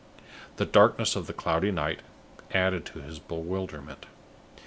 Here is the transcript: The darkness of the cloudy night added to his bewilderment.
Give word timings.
The 0.55 0.65
darkness 0.65 1.15
of 1.15 1.27
the 1.27 1.31
cloudy 1.33 1.71
night 1.71 1.99
added 2.55 2.85
to 2.87 3.01
his 3.03 3.19
bewilderment. 3.19 4.07